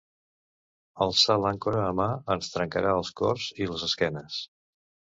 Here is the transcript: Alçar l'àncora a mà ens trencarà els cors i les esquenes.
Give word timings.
Alçar 1.07 1.35
l'àncora 1.43 1.85
a 1.91 1.93
mà 2.01 2.09
ens 2.39 2.51
trencarà 2.57 2.97
els 3.03 3.15
cors 3.23 3.49
i 3.63 3.73
les 3.73 3.89
esquenes. 3.93 4.45